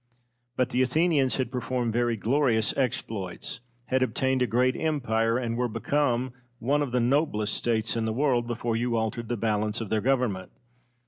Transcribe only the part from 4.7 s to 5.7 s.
empire, and were